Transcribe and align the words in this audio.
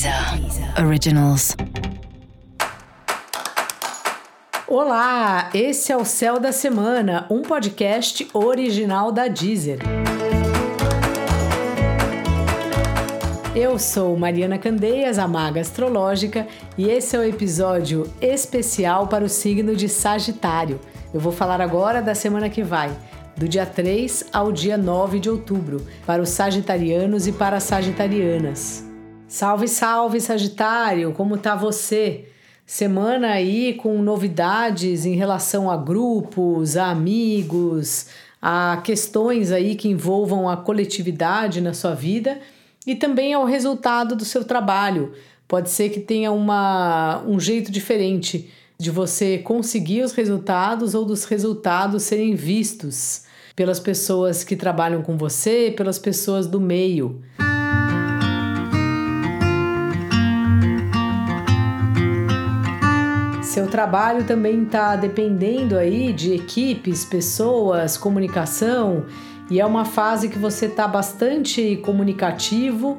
Deezer 0.00 0.82
Originals. 0.82 1.54
Olá, 4.66 5.50
esse 5.52 5.92
é 5.92 5.96
o 5.96 6.06
Céu 6.06 6.40
da 6.40 6.52
Semana, 6.52 7.26
um 7.28 7.42
podcast 7.42 8.26
original 8.32 9.12
da 9.12 9.28
Deezer. 9.28 9.80
Eu 13.54 13.78
sou 13.78 14.16
Mariana 14.16 14.56
Candeias, 14.56 15.18
a 15.18 15.28
maga 15.28 15.60
astrológica, 15.60 16.46
e 16.78 16.88
esse 16.88 17.14
é 17.14 17.18
o 17.18 17.24
episódio 17.24 18.10
especial 18.22 19.06
para 19.06 19.22
o 19.22 19.28
signo 19.28 19.76
de 19.76 19.86
Sagitário. 19.86 20.80
Eu 21.12 21.20
vou 21.20 21.32
falar 21.32 21.60
agora 21.60 22.00
da 22.00 22.14
semana 22.14 22.48
que 22.48 22.62
vai, 22.62 22.90
do 23.36 23.46
dia 23.46 23.66
3 23.66 24.28
ao 24.32 24.50
dia 24.50 24.78
9 24.78 25.20
de 25.20 25.28
outubro, 25.28 25.86
para 26.06 26.22
os 26.22 26.30
sagitarianos 26.30 27.26
e 27.26 27.32
para 27.32 27.58
as 27.58 27.64
sagitarianas. 27.64 28.88
Salve, 29.30 29.68
salve, 29.68 30.20
Sagitário! 30.20 31.12
Como 31.12 31.38
tá 31.38 31.54
você? 31.54 32.24
Semana 32.66 33.28
aí 33.28 33.74
com 33.74 34.02
novidades 34.02 35.06
em 35.06 35.14
relação 35.14 35.70
a 35.70 35.76
grupos, 35.76 36.76
a 36.76 36.90
amigos, 36.90 38.08
a 38.42 38.80
questões 38.82 39.52
aí 39.52 39.76
que 39.76 39.88
envolvam 39.88 40.48
a 40.48 40.56
coletividade 40.56 41.60
na 41.60 41.72
sua 41.72 41.94
vida 41.94 42.40
e 42.84 42.96
também 42.96 43.32
ao 43.32 43.44
resultado 43.44 44.16
do 44.16 44.24
seu 44.24 44.44
trabalho. 44.44 45.12
Pode 45.46 45.70
ser 45.70 45.90
que 45.90 46.00
tenha 46.00 46.32
uma, 46.32 47.22
um 47.24 47.38
jeito 47.38 47.70
diferente 47.70 48.50
de 48.76 48.90
você 48.90 49.38
conseguir 49.38 50.02
os 50.02 50.10
resultados 50.10 50.92
ou 50.92 51.04
dos 51.04 51.24
resultados 51.24 52.02
serem 52.02 52.34
vistos 52.34 53.22
pelas 53.54 53.78
pessoas 53.78 54.42
que 54.42 54.56
trabalham 54.56 55.02
com 55.02 55.16
você, 55.16 55.72
pelas 55.76 56.00
pessoas 56.00 56.48
do 56.48 56.60
meio. 56.60 57.22
Seu 63.50 63.66
trabalho 63.66 64.22
também 64.22 64.62
está 64.62 64.94
dependendo 64.94 65.76
aí 65.76 66.12
de 66.12 66.32
equipes, 66.32 67.04
pessoas, 67.04 67.98
comunicação, 67.98 69.06
e 69.50 69.58
é 69.58 69.66
uma 69.66 69.84
fase 69.84 70.28
que 70.28 70.38
você 70.38 70.66
está 70.66 70.86
bastante 70.86 71.76
comunicativo 71.82 72.98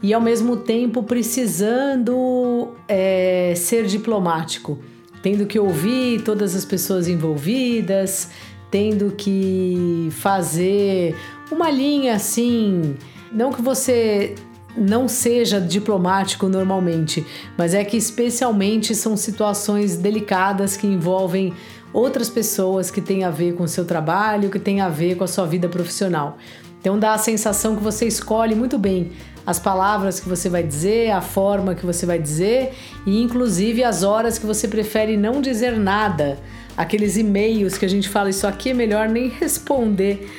e 0.00 0.14
ao 0.14 0.20
mesmo 0.20 0.56
tempo 0.58 1.02
precisando 1.02 2.68
é, 2.86 3.54
ser 3.56 3.86
diplomático, 3.86 4.78
tendo 5.20 5.46
que 5.46 5.58
ouvir 5.58 6.22
todas 6.22 6.54
as 6.54 6.64
pessoas 6.64 7.08
envolvidas, 7.08 8.30
tendo 8.70 9.10
que 9.16 10.06
fazer 10.12 11.16
uma 11.50 11.68
linha 11.72 12.14
assim. 12.14 12.94
Não 13.32 13.52
que 13.52 13.60
você 13.60 14.36
não 14.76 15.08
seja 15.08 15.60
diplomático 15.60 16.48
normalmente, 16.48 17.26
mas 17.56 17.74
é 17.74 17.84
que 17.84 17.96
especialmente 17.96 18.94
são 18.94 19.16
situações 19.16 19.96
delicadas 19.96 20.76
que 20.76 20.86
envolvem 20.86 21.52
outras 21.92 22.28
pessoas 22.28 22.90
que 22.90 23.00
têm 23.00 23.24
a 23.24 23.30
ver 23.30 23.54
com 23.54 23.64
o 23.64 23.68
seu 23.68 23.84
trabalho, 23.84 24.50
que 24.50 24.58
têm 24.58 24.80
a 24.80 24.88
ver 24.88 25.16
com 25.16 25.24
a 25.24 25.28
sua 25.28 25.46
vida 25.46 25.68
profissional. 25.68 26.38
Então 26.80 26.98
dá 26.98 27.14
a 27.14 27.18
sensação 27.18 27.74
que 27.74 27.82
você 27.82 28.06
escolhe 28.06 28.54
muito 28.54 28.78
bem 28.78 29.10
as 29.48 29.58
palavras 29.58 30.20
que 30.20 30.28
você 30.28 30.50
vai 30.50 30.62
dizer, 30.62 31.10
a 31.10 31.22
forma 31.22 31.74
que 31.74 31.86
você 31.86 32.04
vai 32.04 32.18
dizer 32.18 32.74
e 33.06 33.22
inclusive 33.22 33.82
as 33.82 34.02
horas 34.02 34.38
que 34.38 34.44
você 34.44 34.68
prefere 34.68 35.16
não 35.16 35.40
dizer 35.40 35.78
nada. 35.78 36.38
Aqueles 36.76 37.16
e-mails 37.16 37.78
que 37.78 37.86
a 37.86 37.88
gente 37.88 38.10
fala 38.10 38.28
isso 38.28 38.46
aqui 38.46 38.72
é 38.72 38.74
melhor 38.74 39.08
nem 39.08 39.28
responder, 39.40 40.30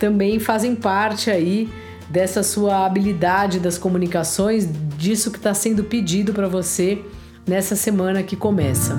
também 0.00 0.40
fazem 0.40 0.74
parte 0.74 1.30
aí 1.30 1.68
dessa 2.08 2.42
sua 2.42 2.86
habilidade 2.86 3.58
das 3.58 3.78
comunicações, 3.78 4.68
disso 4.96 5.30
que 5.30 5.38
está 5.38 5.52
sendo 5.54 5.84
pedido 5.84 6.32
para 6.32 6.48
você 6.48 7.02
nessa 7.46 7.76
semana 7.76 8.22
que 8.22 8.36
começa. 8.36 8.98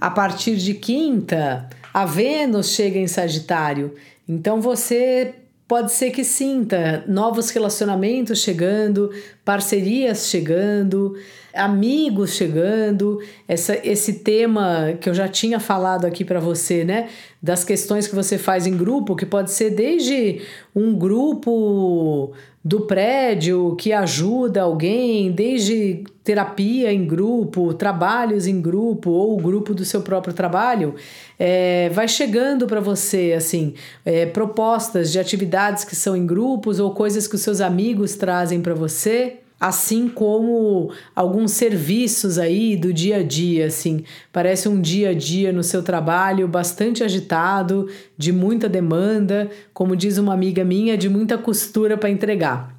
A 0.00 0.10
partir 0.10 0.56
de 0.56 0.74
quinta, 0.74 1.68
a 1.92 2.04
Vênus 2.04 2.70
chega 2.70 2.98
em 2.98 3.06
Sagitário, 3.06 3.94
então 4.28 4.60
você 4.60 5.34
pode 5.66 5.92
ser 5.92 6.10
que 6.10 6.24
sinta 6.24 7.04
novos 7.08 7.50
relacionamentos 7.50 8.38
chegando, 8.40 9.10
parcerias 9.44 10.28
chegando, 10.28 11.14
amigos 11.54 12.34
chegando, 12.34 13.20
essa, 13.46 13.78
esse 13.86 14.14
tema 14.20 14.94
que 15.00 15.08
eu 15.08 15.14
já 15.14 15.28
tinha 15.28 15.60
falado 15.60 16.06
aqui 16.06 16.24
para 16.24 16.40
você, 16.40 16.84
né? 16.84 17.08
Das 17.42 17.62
questões 17.62 18.08
que 18.08 18.14
você 18.14 18.38
faz 18.38 18.66
em 18.66 18.76
grupo, 18.76 19.14
que 19.14 19.26
pode 19.26 19.50
ser 19.50 19.70
desde 19.70 20.40
um 20.74 20.96
grupo 20.96 22.32
do 22.64 22.80
prédio 22.80 23.76
que 23.76 23.92
ajuda 23.92 24.62
alguém, 24.62 25.30
desde 25.30 26.02
terapia 26.24 26.90
em 26.90 27.06
grupo, 27.06 27.74
trabalhos 27.74 28.46
em 28.46 28.58
grupo 28.62 29.10
ou 29.10 29.38
o 29.38 29.42
grupo 29.42 29.74
do 29.74 29.84
seu 29.84 30.00
próprio 30.00 30.32
trabalho, 30.32 30.94
é, 31.38 31.90
vai 31.90 32.08
chegando 32.08 32.66
para 32.66 32.80
você 32.80 33.34
assim 33.36 33.74
é, 34.06 34.24
propostas 34.24 35.12
de 35.12 35.20
atividades 35.20 35.84
que 35.84 35.94
são 35.94 36.16
em 36.16 36.26
grupos 36.26 36.80
ou 36.80 36.94
coisas 36.94 37.28
que 37.28 37.34
os 37.34 37.42
seus 37.42 37.60
amigos 37.60 38.16
trazem 38.16 38.62
para 38.62 38.72
você 38.72 39.33
assim 39.64 40.10
como 40.10 40.92
alguns 41.16 41.52
serviços 41.52 42.38
aí 42.38 42.76
do 42.76 42.92
dia 42.92 43.16
a 43.16 43.22
dia, 43.22 43.64
assim. 43.64 44.04
Parece 44.30 44.68
um 44.68 44.78
dia 44.78 45.08
a 45.08 45.14
dia 45.14 45.54
no 45.54 45.62
seu 45.62 45.82
trabalho 45.82 46.46
bastante 46.46 47.02
agitado, 47.02 47.88
de 48.16 48.30
muita 48.30 48.68
demanda, 48.68 49.48
como 49.72 49.96
diz 49.96 50.18
uma 50.18 50.34
amiga 50.34 50.62
minha, 50.62 50.98
de 50.98 51.08
muita 51.08 51.38
costura 51.38 51.96
para 51.96 52.10
entregar. 52.10 52.73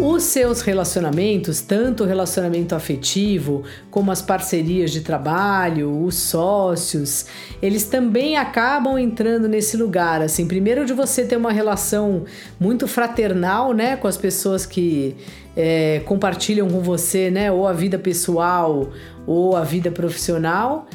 Os 0.00 0.22
seus 0.22 0.60
relacionamentos, 0.60 1.60
tanto 1.60 2.04
o 2.04 2.06
relacionamento 2.06 2.72
afetivo 2.72 3.64
como 3.90 4.12
as 4.12 4.22
parcerias 4.22 4.92
de 4.92 5.00
trabalho, 5.00 6.04
os 6.04 6.14
sócios, 6.14 7.26
eles 7.60 7.82
também 7.82 8.36
acabam 8.36 8.96
entrando 8.96 9.48
nesse 9.48 9.76
lugar. 9.76 10.22
Assim, 10.22 10.46
primeiro 10.46 10.86
de 10.86 10.92
você 10.92 11.24
ter 11.24 11.34
uma 11.36 11.50
relação 11.50 12.24
muito 12.60 12.86
fraternal, 12.86 13.72
né, 13.72 13.96
com 13.96 14.06
as 14.06 14.16
pessoas 14.16 14.64
que 14.64 15.16
é, 15.56 16.00
compartilham 16.06 16.68
com 16.68 16.78
você, 16.78 17.28
né, 17.28 17.50
ou 17.50 17.66
a 17.66 17.72
vida 17.72 17.98
pessoal 17.98 18.90
ou 19.26 19.56
a 19.56 19.64
vida 19.64 19.90
profissional 19.90 20.86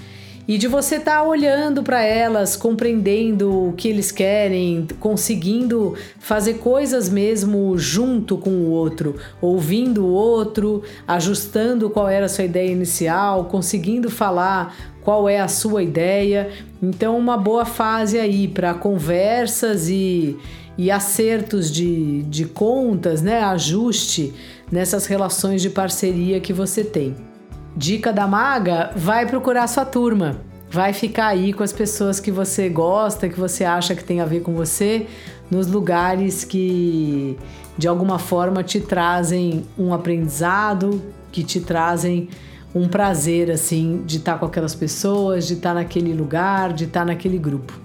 e 0.48 0.58
de 0.58 0.68
você 0.68 0.96
estar 0.96 1.20
tá 1.20 1.24
olhando 1.24 1.84
para 1.84 2.04
elas, 2.04 2.56
compreendendo 2.56 3.70
o 3.70 3.74
que 3.74 3.88
eles 3.88 4.12
querem, 4.12 4.86
conseguindo 5.00 5.96
fazer 6.20 6.56
coisas 6.56 7.08
mesmo 7.08 7.78
junto 7.78 8.38
com 8.38 8.50
o 8.50 8.70
outro, 8.70 9.16
ouvindo 9.42 10.06
o 10.06 10.12
outro, 10.12 10.84
ajustando 11.08 11.90
qual 11.90 12.09
era 12.09 12.26
a 12.26 12.30
sua 12.30 12.44
ideia 12.44 12.72
inicial, 12.72 13.46
conseguindo 13.46 14.09
falar 14.09 14.76
qual 15.02 15.30
é 15.30 15.40
a 15.40 15.48
sua 15.48 15.84
ideia. 15.84 16.50
Então, 16.82 17.18
uma 17.18 17.38
boa 17.38 17.66
fase 17.66 18.20
aí 18.20 18.48
para 18.48 18.74
conversas 18.74 19.88
e, 19.88 20.38
e 20.78 20.92
acertos 20.92 21.72
de, 21.72 22.24
de 22.24 22.46
contas, 22.46 23.22
né? 23.22 23.42
Ajuste 23.44 24.34
nessas 24.72 25.06
relações 25.06 25.62
de 25.62 25.70
parceria 25.70 26.40
que 26.40 26.52
você 26.52 26.84
tem. 26.84 27.33
Dica 27.75 28.13
da 28.13 28.28
maga: 28.28 28.91
vai 28.95 29.25
procurar 29.25 29.67
sua 29.67 29.85
turma. 29.85 30.41
Vai 30.69 30.91
ficar 30.91 31.28
aí 31.28 31.53
com 31.53 31.61
as 31.61 31.72
pessoas 31.72 32.19
que 32.19 32.31
você 32.31 32.67
gosta, 32.67 33.29
que 33.29 33.39
você 33.39 33.63
acha 33.63 33.94
que 33.94 34.03
tem 34.03 34.22
a 34.22 34.25
ver 34.25 34.41
com 34.41 34.53
você, 34.53 35.06
nos 35.50 35.67
lugares 35.67 36.44
que 36.44 37.38
de 37.78 37.88
alguma 37.88 38.17
forma 38.17 38.63
te 38.63 38.79
trazem 38.79 39.66
um 39.78 39.94
aprendizado, 39.94 41.00
que 41.31 41.44
te 41.44 41.59
trazem 41.59 42.28
um 42.73 42.88
prazer 42.88 43.51
assim 43.51 44.01
de 44.03 44.17
estar 44.17 44.40
com 44.40 44.47
aquelas 44.47 44.73
pessoas, 44.73 45.45
de 45.45 45.53
estar 45.53 45.75
naquele 45.75 46.11
lugar, 46.11 46.73
de 46.73 46.85
estar 46.85 47.05
naquele 47.05 47.38
grupo. 47.38 47.79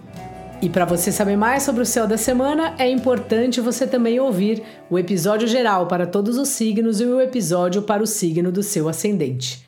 E 0.61 0.69
para 0.69 0.85
você 0.85 1.13
saber 1.13 1.37
mais 1.37 1.63
sobre 1.63 1.83
o 1.83 1.87
céu 1.87 2.07
da 2.07 2.17
semana, 2.17 2.75
é 2.79 2.91
importante 2.91 3.61
você 3.61 3.87
também 3.87 4.19
ouvir 4.19 4.63
o 4.91 4.99
episódio 4.99 5.47
geral 5.47 5.87
para 5.87 6.07
todos 6.07 6.37
os 6.37 6.49
signos 6.49 7.01
e 7.01 7.05
o 7.05 7.21
episódio 7.21 7.83
para 7.83 8.03
o 8.03 8.07
signo 8.07 8.51
do 8.51 8.63
seu 8.63 8.89
ascendente. 8.89 9.68